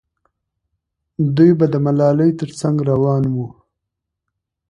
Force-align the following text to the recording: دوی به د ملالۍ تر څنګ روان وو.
دوی 1.35 1.51
به 1.59 1.65
د 1.73 1.75
ملالۍ 1.85 2.31
تر 2.39 2.49
څنګ 2.59 2.75
روان 2.89 3.23
وو. 3.33 3.47